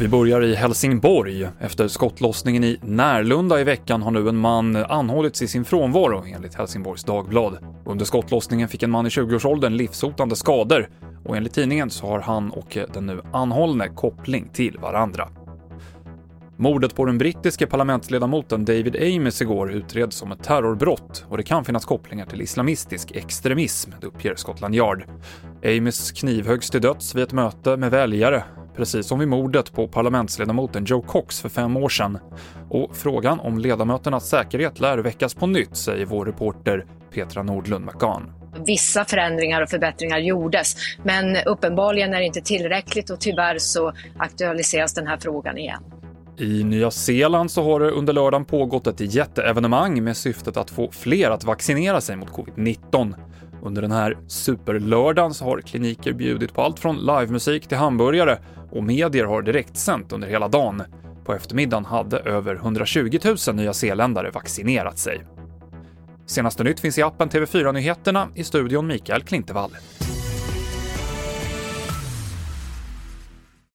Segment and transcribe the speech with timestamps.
[0.00, 1.48] Vi börjar i Helsingborg.
[1.60, 6.54] Efter skottlossningen i Närlunda i veckan har nu en man anhållits i sin frånvaro, enligt
[6.54, 7.58] Helsingborgs Dagblad.
[7.84, 10.88] Under skottlossningen fick en man i 20-årsåldern livshotande skador
[11.24, 15.28] och enligt tidningen så har han och den nu anhållne koppling till varandra.
[16.60, 21.64] Mordet på den brittiske parlamentsledamoten David Ames igår utreds som ett terrorbrott och det kan
[21.64, 25.04] finnas kopplingar till islamistisk extremism, det uppger Scotland Yard.
[25.64, 28.44] Ames knivhöggs till döds vid ett möte med väljare
[28.76, 32.18] precis som vid mordet på parlamentsledamoten Joe Cox för fem år sedan.
[32.70, 38.32] Och frågan om ledamöternas säkerhet lär väckas på nytt, säger vår reporter Petra Nordlund McGahn.
[38.66, 44.94] Vissa förändringar och förbättringar gjordes, men uppenbarligen är det inte tillräckligt och tyvärr så aktualiseras
[44.94, 45.82] den här frågan igen.
[46.40, 50.90] I Nya Zeeland så har det under lördagen pågått ett jätteevenemang med syftet att få
[50.90, 53.14] fler att vaccinera sig mot covid-19.
[53.62, 58.38] Under den här superlördagen så har kliniker bjudit på allt från livemusik till hamburgare
[58.70, 60.82] och medier har direktsänt under hela dagen.
[61.24, 65.24] På eftermiddagen hade över 120 000 nya zeeländare vaccinerat sig.
[66.26, 69.70] Senaste nytt finns i appen TV4 Nyheterna, i studion Mikael Klintevall.